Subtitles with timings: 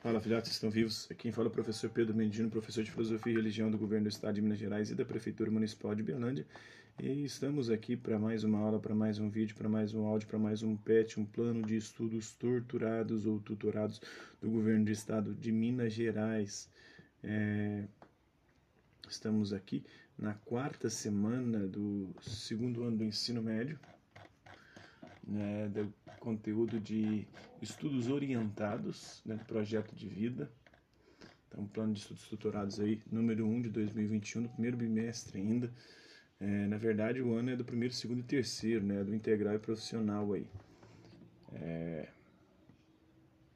[0.00, 1.04] Fala, filhotes, estão vivos?
[1.10, 4.04] Aqui quem fala é o professor Pedro Mendino, professor de Filosofia e Religião do Governo
[4.04, 6.46] do Estado de Minas Gerais e da Prefeitura Municipal de Berlândia.
[6.98, 10.26] E estamos aqui para mais uma aula, para mais um vídeo, para mais um áudio,
[10.26, 14.00] para mais um PET, um plano de estudos torturados ou tutorados
[14.40, 16.70] do Governo do Estado de Minas Gerais.
[17.22, 17.84] É...
[19.06, 19.84] Estamos aqui
[20.18, 23.78] na quarta semana do segundo ano do ensino médio
[25.30, 27.26] né, do conteúdo de
[27.62, 30.50] estudos orientados, né, do projeto de vida.
[31.48, 35.72] Então, plano de estudos tutorados aí, número 1 de 2021, no primeiro bimestre ainda.
[36.40, 39.58] É, na verdade, o ano é do primeiro, segundo e terceiro, né, do integral e
[39.58, 40.46] profissional aí.
[41.54, 42.08] É,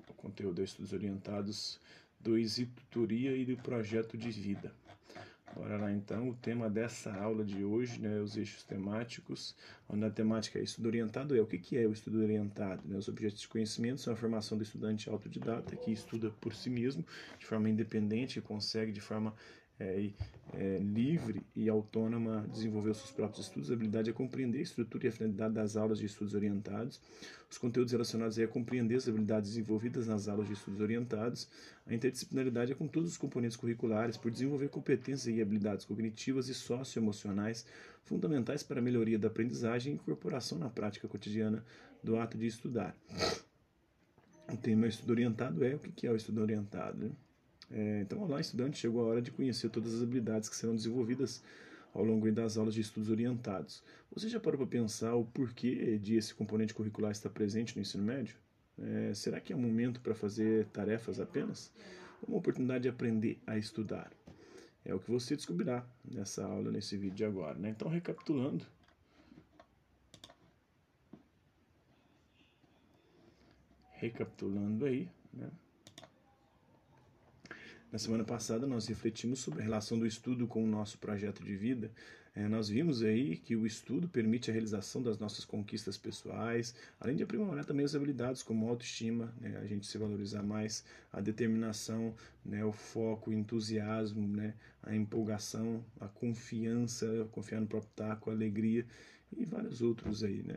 [0.09, 1.81] o conteúdo de estudos orientados
[2.21, 4.73] do e tutoria e do projeto de vida.
[5.53, 9.55] Bora lá então, o tema dessa aula de hoje, né, os eixos temáticos,
[9.89, 12.83] onde a temática é estudo orientado é o que, que é o estudo orientado?
[12.85, 12.97] Né?
[12.97, 17.05] Os objetos de conhecimento são a formação do estudante autodidata, que estuda por si mesmo,
[17.39, 19.33] de forma independente, que consegue de forma
[19.79, 20.11] é,
[20.53, 25.07] é, livre e autônoma desenvolver os seus próprios estudos, a habilidade é compreender a estrutura
[25.07, 27.01] e a finalidade das aulas de estudos orientados,
[27.51, 31.49] os conteúdos relacionados a compreender as habilidades desenvolvidas nas aulas de estudos orientados,
[31.87, 36.55] a interdisciplinaridade é com todos os componentes curriculares, por desenvolver competências e habilidades cognitivas e
[36.55, 37.67] socioemocionais
[38.05, 41.65] fundamentais para a melhoria da aprendizagem e incorporação na prática cotidiana
[42.03, 42.95] do ato de estudar.
[44.53, 46.99] O tema estudo orientado é o que é o estudo orientado.
[46.99, 47.11] Né?
[47.71, 51.43] É, então, olá, estudante, chegou a hora de conhecer todas as habilidades que serão desenvolvidas
[51.93, 53.83] ao longo das aulas de estudos orientados.
[54.13, 58.05] Você já parou para pensar o porquê de esse componente curricular estar presente no ensino
[58.05, 58.37] médio?
[58.79, 61.73] É, será que é um momento para fazer tarefas apenas?
[62.23, 64.13] Ou uma oportunidade de aprender a estudar?
[64.85, 67.59] É o que você descobrirá nessa aula, nesse vídeo agora.
[67.59, 67.71] Né?
[67.71, 68.67] Então, recapitulando.
[73.93, 75.51] Recapitulando aí, né?
[77.95, 81.55] Na semana passada nós refletimos sobre a relação do estudo com o nosso projeto de
[81.55, 81.93] vida.
[82.35, 87.15] É, nós vimos aí que o estudo permite a realização das nossas conquistas pessoais, além
[87.15, 92.17] de aprimorar também as habilidades como autoestima, né, a gente se valorizar mais, a determinação,
[92.45, 98.33] né, o foco, o entusiasmo, né, a empolgação, a confiança, confiar no próprio taco, a
[98.33, 98.85] alegria
[99.31, 100.57] e vários outros aí, né.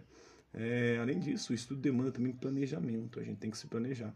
[0.56, 4.12] É, além disso, o estudo demanda também planejamento, a gente tem que se planejar.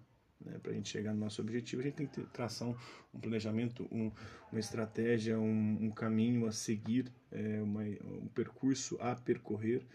[0.45, 0.57] Né?
[0.61, 2.75] Para a gente chegar no nosso objetivo, a gente tem que traçar um,
[3.13, 4.11] um planejamento, um,
[4.51, 9.85] uma estratégia, um, um, caminho a seguir, é, uma, um percurso a percorrer.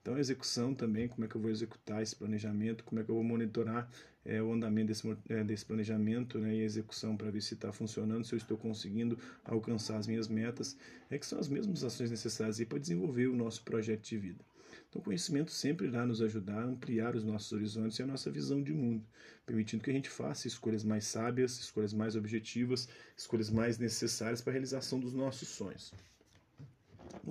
[0.00, 3.10] Então, a execução também, como é que eu vou executar esse planejamento, como é que
[3.10, 3.90] eu vou monitorar
[4.24, 8.24] é, o andamento desse, é, desse planejamento né, e execução para ver se está funcionando,
[8.24, 10.76] se eu estou conseguindo alcançar as minhas metas,
[11.10, 14.44] é que são as mesmas ações necessárias para desenvolver o nosso projeto de vida.
[14.88, 18.30] Então, o conhecimento sempre irá nos ajudar a ampliar os nossos horizontes e a nossa
[18.30, 19.04] visão de mundo,
[19.44, 24.52] permitindo que a gente faça escolhas mais sábias, escolhas mais objetivas, escolhas mais necessárias para
[24.52, 25.92] a realização dos nossos sonhos.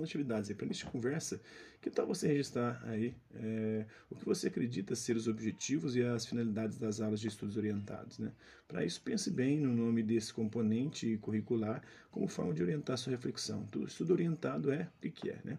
[0.02, 1.40] Atividades aí para nesta conversa,
[1.80, 6.26] que tal você registrar aí é, o que você acredita ser os objetivos e as
[6.26, 8.32] finalidades das aulas de estudos orientados, né?
[8.66, 13.64] Para isso, pense bem no nome desse componente curricular como forma de orientar sua reflexão.
[13.70, 15.58] Tudo estudo orientado é o que é, né?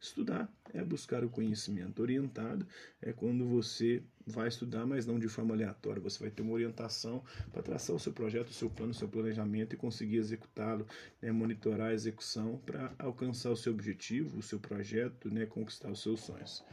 [0.00, 2.00] Estudar é buscar o conhecimento.
[2.00, 2.66] Orientado
[3.02, 6.00] é quando você vai estudar, mas não de forma aleatória.
[6.00, 9.08] Você vai ter uma orientação para traçar o seu projeto, o seu plano, o seu
[9.08, 10.86] planejamento e conseguir executá-lo,
[11.20, 16.02] né, monitorar a execução para alcançar o seu objetivo, o seu projeto, né, conquistar os
[16.02, 16.64] seus sonhos.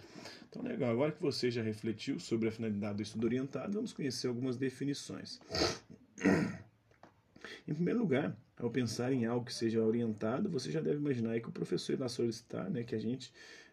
[0.49, 0.91] Então, legal.
[0.91, 5.39] Agora que você já refletiu sobre a finalidade do estudo orientado, vamos conhecer algumas definições.
[7.67, 11.49] Em primeiro lugar, ao pensar em algo que seja orientado, você já deve imaginar que
[11.49, 13.31] o professor irá solicitar né, que a gente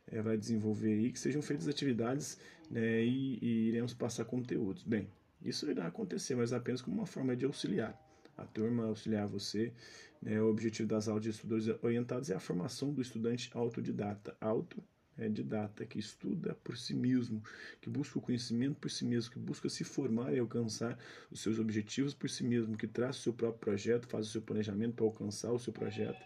[0.08, 2.38] é, vai desenvolver aí, que sejam feitas atividades
[2.70, 4.82] né, e, e iremos passar conteúdos.
[4.82, 5.08] Bem,
[5.42, 7.98] isso irá acontecer, mas apenas como uma forma de auxiliar
[8.36, 9.72] a turma, auxiliar você.
[10.20, 14.36] Né, o objetivo das aulas de estudos orientados é a formação do estudante autodidata.
[14.40, 14.82] Auto
[15.18, 17.42] é didata, que estuda por si mesmo,
[17.80, 20.98] que busca o conhecimento por si mesmo, que busca se formar e alcançar
[21.30, 24.42] os seus objetivos por si mesmo, que traça o seu próprio projeto, faz o seu
[24.42, 26.20] planejamento para alcançar o seu projeto,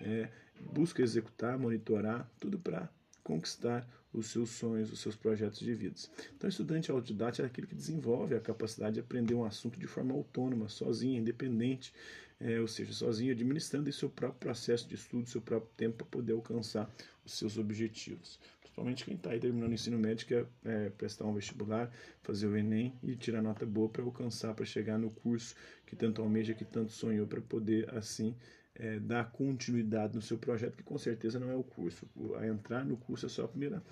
[0.00, 0.30] é,
[0.72, 2.88] busca executar, monitorar, tudo para
[3.22, 5.96] conquistar os seus sonhos, os seus projetos de vida.
[6.36, 10.14] Então, estudante autodidata é aquele que desenvolve a capacidade de aprender um assunto de forma
[10.14, 11.92] autônoma, sozinho, independente,
[12.40, 16.32] é, ou seja, sozinho, administrando seu próprio processo de estudo, seu próprio tempo para poder
[16.32, 16.88] alcançar
[17.24, 18.38] os seus objetivos.
[18.60, 21.90] Principalmente quem está aí terminando o ensino médio, quer é, prestar um vestibular,
[22.22, 26.22] fazer o Enem e tirar nota boa para alcançar, para chegar no curso que tanto
[26.22, 28.36] almeja, que tanto sonhou, para poder assim
[28.78, 32.08] é, dar continuidade no seu projeto, que com certeza não é o curso.
[32.38, 33.82] A entrar no curso é só a primeira,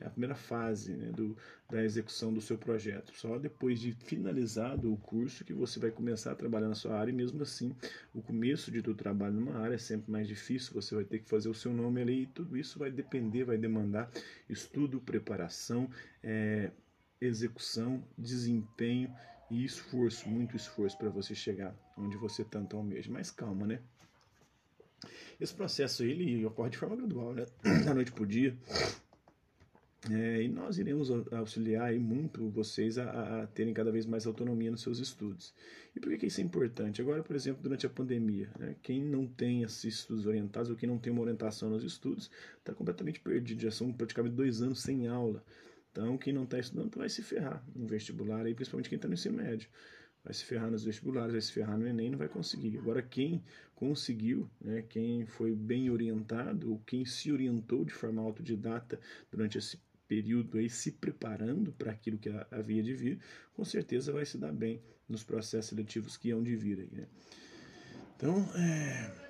[0.00, 1.36] é a primeira fase né, do,
[1.68, 3.12] da execução do seu projeto.
[3.14, 7.10] Só depois de finalizado o curso que você vai começar a trabalhar na sua área,
[7.10, 7.74] e mesmo assim,
[8.14, 11.28] o começo de todo trabalho numa área é sempre mais difícil, você vai ter que
[11.28, 14.08] fazer o seu nome ali, e tudo isso vai depender, vai demandar
[14.48, 15.90] estudo, preparação,
[16.22, 16.70] é,
[17.20, 19.12] execução, desempenho
[19.50, 23.10] e esforço, muito esforço para você chegar onde você tanto almeja.
[23.10, 23.80] Mas calma, né?
[25.40, 27.46] Esse processo ele ocorre de forma gradual, né?
[27.84, 28.56] da noite para o dia.
[30.10, 34.82] É, e nós iremos auxiliar muito vocês a, a, terem cada vez mais autonomia nos
[34.82, 35.52] seus estudos.
[35.96, 37.00] E por que, isso é importante?
[37.00, 40.88] Agora, por exemplo, durante a pandemia, né, quem não tem esses estudos orientados ou quem
[40.88, 43.62] não tem uma orientação nos estudos está completamente perdido.
[43.62, 45.42] Já são praticamente dois anos sem aula.
[45.90, 49.14] Então, quem não está estudando vai se ferrar no vestibular, aí, principalmente quem está no
[49.14, 49.68] ensino médio.
[50.26, 52.76] Vai se ferrar nos vestibulares, vai se ferrar no Enem, não vai conseguir.
[52.78, 53.44] Agora, quem
[53.76, 58.98] conseguiu, né, quem foi bem orientado, ou quem se orientou de forma autodidata
[59.30, 59.78] durante esse
[60.08, 63.20] período aí, se preparando para aquilo que havia de vir,
[63.54, 67.06] com certeza vai se dar bem nos processos seletivos que hão de vir aí, né?
[68.16, 69.26] Então, é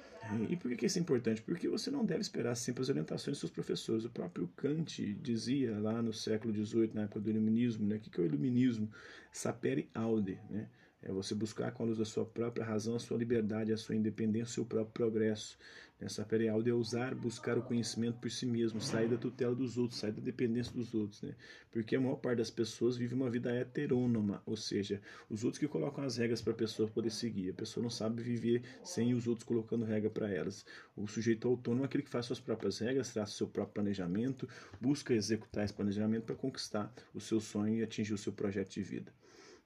[0.49, 1.41] e por que isso é importante?
[1.43, 4.05] Porque você não deve esperar sempre as orientações dos seus professores.
[4.05, 7.97] O próprio Kant dizia lá no século XVIII, na época do Iluminismo, né?
[7.97, 8.91] o que é o Iluminismo?
[9.31, 10.69] Sapere aude, né?
[11.09, 13.95] É você buscar com a luz da sua própria razão a sua liberdade, a sua
[13.95, 15.57] independência, o seu próprio progresso.
[16.01, 20.01] Nessa perialdo é usar, buscar o conhecimento por si mesmo, sair da tutela dos outros,
[20.01, 21.37] sair da dependência dos outros, né?
[21.71, 25.01] Porque a maior parte das pessoas vive uma vida heterônoma, ou seja,
[25.31, 27.51] os outros que colocam as regras para a pessoa poder seguir.
[27.51, 30.67] A pessoa não sabe viver sem os outros colocando regra para elas.
[30.97, 34.49] O sujeito autônomo é aquele que faz suas próprias regras, traça o seu próprio planejamento,
[34.81, 38.83] busca executar esse planejamento para conquistar o seu sonho e atingir o seu projeto de
[38.83, 39.15] vida.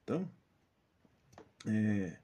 [0.03, 0.29] Então,
[1.67, 2.17] é,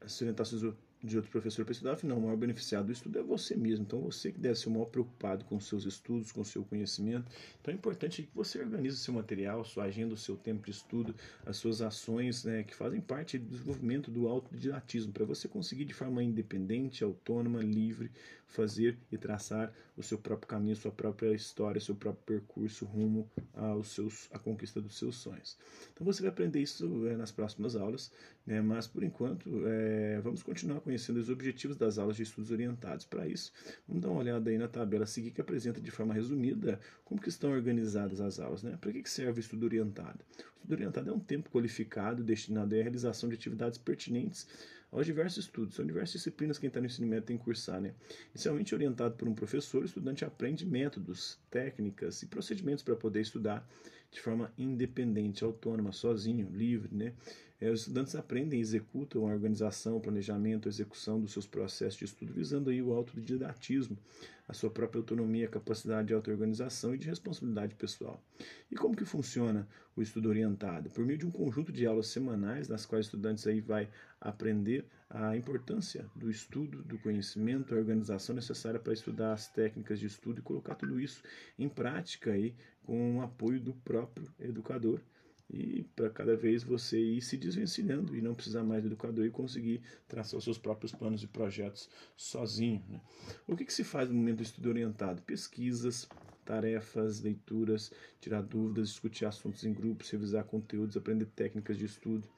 [0.00, 0.62] as orientações
[1.04, 3.84] de outro professor para estudar, afinal, o maior beneficiado do estudo é você mesmo.
[3.84, 7.30] Então, você que deve ser o maior preocupado com seus estudos, com seu conhecimento.
[7.60, 11.14] Então, é importante que você organize seu material, sua agenda, o seu tempo de estudo,
[11.44, 15.92] as suas ações né, que fazem parte do desenvolvimento do autodidatismo, para você conseguir de
[15.92, 18.10] forma independente, autônoma, livre,
[18.46, 23.88] fazer e traçar o seu próprio caminho, sua própria história, seu próprio percurso rumo aos
[23.88, 25.58] seus, à conquista dos seus sonhos.
[25.92, 28.12] Então, você vai aprender isso é, nas próximas aulas,
[28.46, 32.52] né, mas, por enquanto, é, vamos continuar com conhecendo os objetivos das aulas de estudos
[32.52, 33.04] orientados.
[33.04, 33.52] Para isso,
[33.86, 37.20] vamos dar uma olhada aí na tabela a seguir que apresenta de forma resumida como
[37.20, 38.62] que estão organizadas as aulas.
[38.62, 38.78] Né?
[38.80, 40.20] Para que serve o estudo orientado?
[40.38, 44.46] O estudo orientado é um tempo qualificado destinado à realização de atividades pertinentes
[44.92, 45.74] aos diversos estudos.
[45.74, 47.80] São diversas disciplinas que quem está no ensino médio tem que cursar.
[47.80, 47.92] Né?
[48.32, 53.68] Inicialmente orientado por um professor, o estudante aprende métodos, técnicas e procedimentos para poder estudar
[54.14, 57.12] de forma independente, autônoma, sozinho, livre, né?
[57.60, 61.98] É, os estudantes aprendem e executam a organização, o planejamento, a execução dos seus processos
[61.98, 63.98] de estudo, visando aí o autodidatismo,
[64.46, 68.22] a sua própria autonomia, capacidade de auto-organização e de responsabilidade pessoal.
[68.70, 69.66] E como que funciona
[69.96, 70.90] o estudo orientado?
[70.90, 73.88] Por meio de um conjunto de aulas semanais, nas quais o estudante aí vai
[74.20, 74.84] aprender
[75.14, 80.40] a importância do estudo, do conhecimento, a organização necessária para estudar as técnicas de estudo
[80.40, 81.22] e colocar tudo isso
[81.56, 82.52] em prática aí
[82.82, 85.00] com o apoio do próprio educador
[85.48, 89.30] e para cada vez você ir se desvencilhando e não precisar mais do educador e
[89.30, 92.82] conseguir traçar os seus próprios planos e projetos sozinho.
[92.88, 93.00] Né?
[93.46, 95.22] O que, que se faz no momento do estudo orientado?
[95.22, 96.08] Pesquisas,
[96.44, 102.28] tarefas, leituras, tirar dúvidas, discutir assuntos em grupos, revisar conteúdos, aprender técnicas de estudo.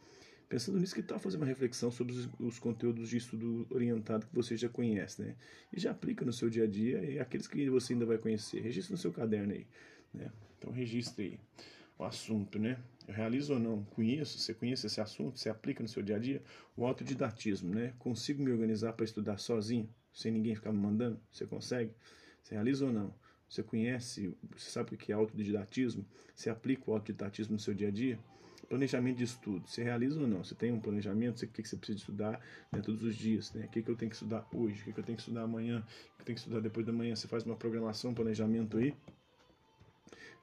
[0.48, 4.34] Pensando nisso, que tal fazer uma reflexão sobre os, os, conteúdos de estudo orientado que
[4.34, 5.34] você já conhece, né?
[5.72, 8.60] E já aplica no seu dia a dia e aqueles que você ainda vai conhecer.
[8.60, 9.66] Registre no seu caderno aí,
[10.14, 10.30] né?
[10.56, 11.40] Então registre aí
[11.98, 12.78] o assunto, né?
[13.08, 13.84] Eu realizo ou não?
[13.86, 14.38] Conheço?
[14.38, 15.38] Você conhece esse assunto?
[15.38, 16.40] Você aplica no seu dia a dia?
[16.76, 17.94] O autodidatismo, né?
[17.98, 21.20] Consigo me organizar para estudar sozinho, sem ninguém ficar me mandando?
[21.32, 21.92] Você consegue?
[22.40, 23.12] Você realiza ou não?
[23.48, 26.06] Você conhece, você sabe o que é autodidatismo?
[26.34, 28.18] Você aplica o autodidatismo no seu dia a dia?
[28.68, 30.42] Planejamento de estudo, você realiza ou não?
[30.42, 32.40] Você tem um planejamento, o que você precisa estudar
[32.72, 33.66] né, todos os dias, né?
[33.66, 35.42] O que, que eu tenho que estudar hoje, o que, que eu tenho que estudar
[35.42, 37.14] amanhã, o que eu tenho que estudar depois da manhã.
[37.14, 38.92] Você faz uma programação, um planejamento aí,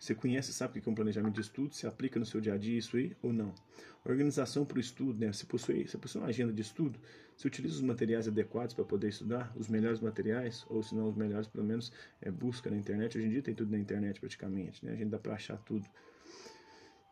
[0.03, 1.73] você conhece, sabe o que é um planejamento de estudo?
[1.73, 3.55] Você aplica no seu dia a dia isso aí ou não?
[4.03, 5.31] Organização para o estudo, né?
[5.31, 6.99] Você possui, você possui uma agenda de estudo?
[7.37, 9.53] Você utiliza os materiais adequados para poder estudar?
[9.55, 10.65] Os melhores materiais?
[10.67, 11.89] Ou se não os melhores, pelo menos
[12.21, 13.17] é, busca na internet.
[13.17, 14.91] Hoje em dia tem tudo na internet praticamente, né?
[14.91, 15.87] A gente dá para achar tudo.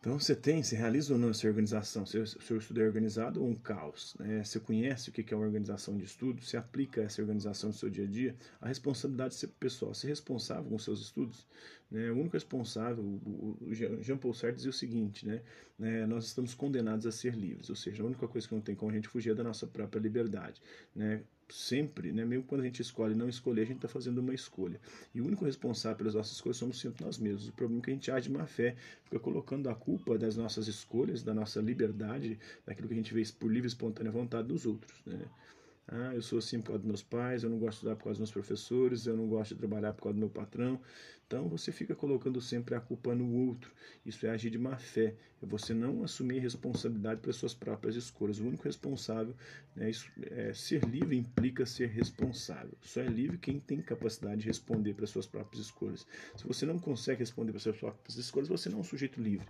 [0.02, 2.08] Então você tem, você realiza ou não essa organização?
[2.08, 4.16] Seu, seu estudo é organizado ou um caos?
[4.20, 4.44] Né?
[4.44, 6.42] Você conhece o que é uma organização de estudo?
[6.42, 8.36] Você aplica essa organização no seu dia a dia?
[8.60, 11.46] A responsabilidade de ser pessoal, ser responsável com seus estudos?
[11.92, 12.10] Né?
[12.10, 15.42] O único responsável, o, Jean Paul Sartre dizia o seguinte, né?
[15.78, 16.06] né?
[16.06, 18.92] nós estamos condenados a ser livres, ou seja, a única coisa que não tem como
[18.92, 20.62] a gente fugir é da nossa própria liberdade.
[20.96, 21.22] Né?
[21.50, 22.24] Sempre, né?
[22.24, 24.80] mesmo quando a gente escolhe não escolher, a gente está fazendo uma escolha.
[25.14, 27.50] E o único responsável pelas nossas escolhas somos sempre nós mesmos.
[27.50, 30.38] O problema é que a gente age de má fé, fica colocando a culpa das
[30.38, 34.48] nossas escolhas, da nossa liberdade, daquilo que a gente vê por livre e espontânea vontade
[34.48, 34.94] dos outros.
[35.06, 35.20] Né?
[35.94, 38.06] Ah, eu sou assim por causa dos meus pais, eu não gosto de estudar por
[38.06, 40.80] causa dos meus professores, eu não gosto de trabalhar por causa do meu patrão.
[41.28, 43.74] Então você fica colocando sempre a culpa no outro.
[44.06, 45.16] Isso é agir de má fé.
[45.44, 48.40] É você não assumir responsabilidade pelas suas próprias escolhas.
[48.40, 49.36] O único responsável,
[49.76, 52.74] né, isso, é, ser livre implica ser responsável.
[52.82, 56.08] Só é livre quem tem capacidade de responder para suas próprias escolhas.
[56.38, 59.46] Se você não consegue responder para suas próprias escolhas, você não é um sujeito livre.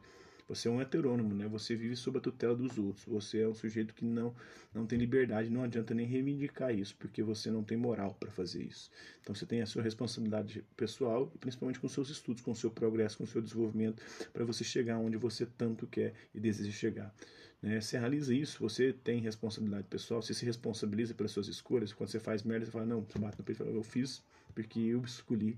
[0.51, 1.47] Você é um heterônomo, né?
[1.47, 3.05] Você vive sob a tutela dos outros.
[3.05, 4.35] Você é um sujeito que não,
[4.73, 5.49] não tem liberdade.
[5.49, 8.91] Não adianta nem reivindicar isso, porque você não tem moral para fazer isso.
[9.21, 13.25] Então você tem a sua responsabilidade pessoal, principalmente com seus estudos, com seu progresso, com
[13.25, 14.03] seu desenvolvimento,
[14.33, 17.15] para você chegar onde você tanto quer e deseja chegar.
[17.61, 17.79] Né?
[17.79, 21.93] Você realiza isso, você tem responsabilidade pessoal, você se responsabiliza pelas suas escolhas.
[21.93, 24.21] Quando você faz merda, você fala, não, você bate no peito e fala, eu fiz
[24.53, 25.57] porque eu escolhi.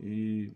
[0.00, 0.50] E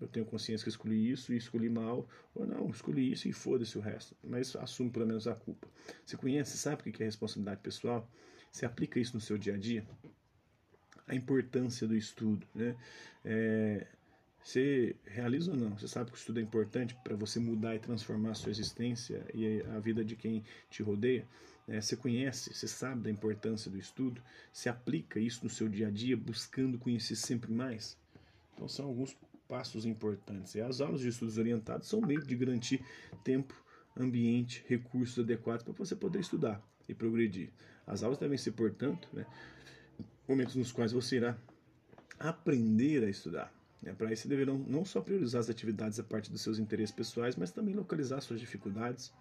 [0.00, 3.78] eu tenho consciência que escolhi isso e escolhi mal, ou não, escolhi isso e foda-se
[3.78, 5.66] o resto, mas assume pelo menos a culpa.
[6.04, 8.08] Você conhece, sabe o que é responsabilidade pessoal?
[8.52, 9.86] Você aplica isso no seu dia a dia?
[11.06, 12.76] A importância do estudo, né?
[13.24, 13.86] É,
[14.42, 15.76] você realiza ou não?
[15.76, 19.26] Você sabe que o estudo é importante para você mudar e transformar a sua existência
[19.34, 21.26] e a vida de quem te rodeia?
[21.66, 24.22] É, você conhece, você sabe da importância do estudo?
[24.52, 27.98] Você aplica isso no seu dia a dia, buscando conhecer sempre mais?
[28.54, 29.16] Então são alguns
[29.48, 30.54] passos importantes.
[30.54, 32.84] E as aulas de estudos orientados são meio de garantir
[33.24, 33.54] tempo,
[33.96, 37.50] ambiente, recursos adequados para você poder estudar e progredir.
[37.86, 39.26] As aulas devem ser, portanto, né,
[40.28, 41.38] momentos nos quais você irá
[42.18, 43.52] aprender a estudar.
[43.84, 47.36] É, para isso, deverão não só priorizar as atividades a partir dos seus interesses pessoais,
[47.36, 49.12] mas também localizar suas dificuldades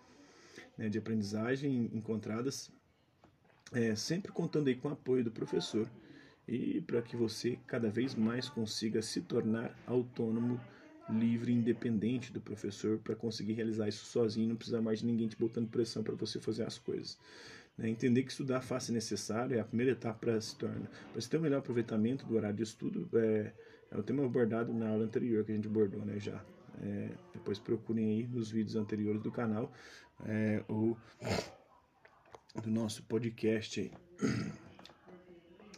[0.77, 2.71] né, de aprendizagem encontradas,
[3.71, 5.89] é, sempre contando aí com o apoio do professor
[6.47, 10.59] e para que você cada vez mais consiga se tornar autônomo,
[11.09, 15.37] livre independente do professor para conseguir realizar isso sozinho, não precisar mais de ninguém te
[15.37, 17.17] botando pressão para você fazer as coisas.
[17.77, 17.89] Né?
[17.89, 20.89] Entender que estudar fácil necessário é a primeira etapa para se tornar.
[21.11, 23.51] Para se ter um melhor aproveitamento do horário de estudo, é,
[23.91, 26.43] é o tema abordado na aula anterior que a gente abordou né, já.
[26.81, 29.71] É, depois procurem aí nos vídeos anteriores do canal
[30.25, 30.97] é, ou
[32.61, 33.91] do nosso podcast aí.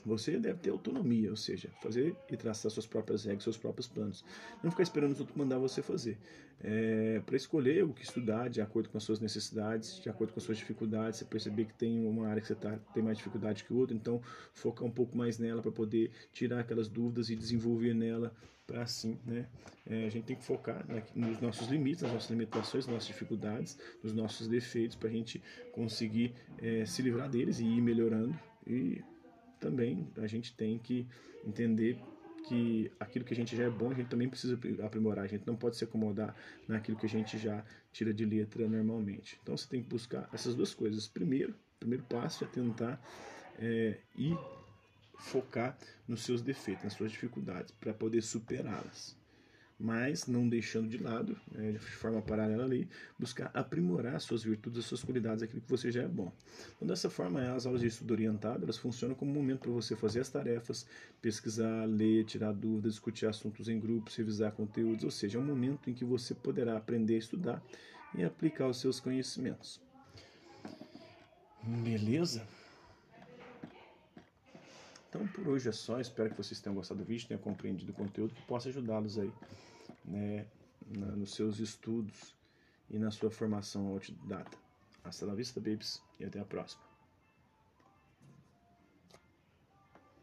[0.08, 4.24] Você deve ter autonomia, ou seja, fazer e traçar suas próprias regras, seus próprios planos.
[4.64, 6.18] Não ficar esperando os outros mandar você fazer.
[6.64, 10.40] É, para escolher o que estudar de acordo com as suas necessidades, de acordo com
[10.40, 13.66] as suas dificuldades, você perceber que tem uma área que você tá, tem mais dificuldade
[13.66, 14.22] que outra, então
[14.54, 18.34] focar um pouco mais nela para poder tirar aquelas dúvidas e desenvolver nela
[18.66, 19.46] para assim, né?
[19.86, 23.08] É, a gente tem que focar né, nos nossos limites, nas nossas limitações, nas nossas
[23.08, 25.42] dificuldades, nos nossos defeitos, para a gente
[25.74, 29.02] conseguir é, se livrar deles e ir melhorando e
[29.58, 31.08] também a gente tem que
[31.46, 32.00] entender
[32.48, 35.26] que aquilo que a gente já é bom, a gente também precisa aprimorar.
[35.26, 36.36] A gente não pode se acomodar
[36.68, 39.38] naquilo que a gente já tira de letra normalmente.
[39.44, 41.08] Então você tem que buscar essas duas coisas.
[41.08, 43.02] Primeiro, o primeiro passo é tentar
[43.60, 44.38] é, ir
[45.18, 49.17] focar nos seus defeitos, nas suas dificuldades, para poder superá-las
[49.80, 54.86] mas não deixando de lado, né, de forma paralela ali, buscar aprimorar suas virtudes, as
[54.86, 56.32] suas qualidades, aquilo que você já é bom.
[56.76, 59.96] Então, dessa forma, as aulas de estudo orientado, elas funcionam como um momento para você
[59.96, 60.88] fazer as tarefas,
[61.22, 65.90] pesquisar, ler, tirar dúvidas, discutir assuntos em grupos, revisar conteúdos, ou seja, é um momento
[65.90, 67.64] em que você poderá aprender a estudar
[68.16, 69.80] e aplicar os seus conhecimentos.
[71.62, 72.48] Beleza?
[75.10, 77.96] Então por hoje é só, espero que vocês tenham gostado do vídeo, tenham compreendido o
[77.96, 79.32] conteúdo, que possa ajudá-los aí
[80.06, 80.48] né,
[80.88, 82.36] na, nos seus estudos
[82.90, 84.58] e na sua formação autodidata.
[85.04, 86.87] Hasta la vista, babies, e até a próxima.